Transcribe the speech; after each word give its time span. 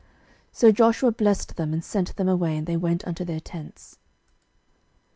06:022:006 0.49 0.49
So 0.57 0.71
Joshua 0.71 1.11
blessed 1.11 1.55
them, 1.57 1.73
and 1.73 1.83
sent 1.85 2.15
them 2.15 2.27
away: 2.27 2.57
and 2.57 2.65
they 2.65 2.75
went 2.75 3.07
unto 3.07 3.23
their 3.23 3.39
tents. 3.39 3.99